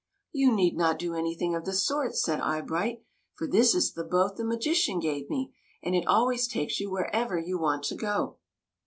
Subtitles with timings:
[0.31, 3.03] "You need not do anything of the sort," said Eyebright;"
[3.35, 6.89] for this is the boat the ma gician gave me, and it always takes you
[6.89, 8.37] wher ever you want to go."